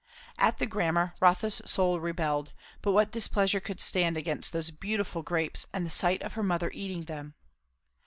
At 0.39 0.57
the 0.57 0.65
grammar 0.65 1.13
Rotha's 1.19 1.61
soul 1.67 1.99
rebelled; 1.99 2.53
but 2.81 2.91
what 2.91 3.11
displeasure 3.11 3.59
could 3.59 3.79
stand 3.79 4.17
against 4.17 4.51
those 4.51 4.71
beautiful 4.71 5.21
grapes 5.21 5.67
and 5.73 5.85
the 5.85 5.91
sight 5.91 6.23
of 6.23 6.33
her 6.33 6.41
mother 6.43 6.71
eating 6.73 7.03
them? 7.03 7.35